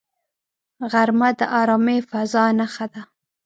غرمه 0.91 1.29
د 1.39 1.41
آرامې 1.61 1.97
فضاء 2.09 2.49
نښه 2.59 2.85
ده 2.93 3.01